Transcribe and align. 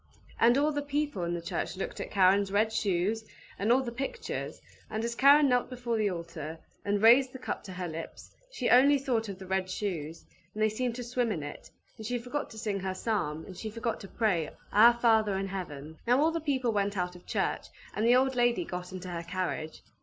And 0.39 0.57
all 0.57 0.71
the 0.71 0.81
people 0.81 1.23
in 1.25 1.35
the 1.35 1.43
church 1.43 1.77
looked 1.77 1.99
at 1.99 2.09
Karen's 2.09 2.51
red 2.51 2.73
shoes, 2.73 3.23
and 3.59 3.71
all 3.71 3.83
the 3.83 3.91
pictures, 3.91 4.59
and 4.89 5.05
as 5.05 5.13
Karen 5.13 5.47
knelt 5.47 5.69
before 5.69 5.95
the 5.95 6.09
altar, 6.09 6.57
and 6.83 7.03
raised 7.03 7.33
the 7.33 7.37
cup 7.37 7.63
to 7.65 7.73
her 7.73 7.87
lips, 7.87 8.31
she 8.51 8.67
only 8.71 8.97
thought 8.97 9.29
of 9.29 9.37
the 9.37 9.45
red 9.45 9.69
shoes, 9.69 10.25
and 10.55 10.63
they 10.63 10.69
seemed 10.69 10.95
to 10.95 11.03
swim 11.03 11.31
in 11.31 11.43
it; 11.43 11.69
and 11.97 12.07
she 12.07 12.17
forgot 12.17 12.49
to 12.49 12.57
sing 12.57 12.79
her 12.79 12.95
psalm, 12.95 13.45
and 13.45 13.55
she 13.55 13.69
forgot 13.69 13.99
to 13.99 14.07
pray, 14.07 14.49
"Our 14.73 14.95
Father 14.95 15.37
in 15.37 15.49
Heaven!" 15.49 15.99
Now 16.07 16.19
all 16.19 16.31
the 16.31 16.39
people 16.41 16.71
went 16.71 16.97
out 16.97 17.15
of 17.15 17.27
church, 17.27 17.67
and 17.95 18.03
the 18.03 18.15
old 18.15 18.33
lady 18.33 18.65
got 18.65 18.91
into 18.91 19.09
her 19.09 19.21
carriage. 19.21 19.83